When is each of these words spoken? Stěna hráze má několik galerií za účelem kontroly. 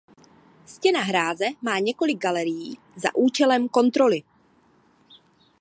Stěna 0.65 1.01
hráze 1.01 1.45
má 1.61 1.79
několik 1.79 2.17
galerií 2.17 2.77
za 2.95 3.15
účelem 3.15 3.69
kontroly. 3.69 4.23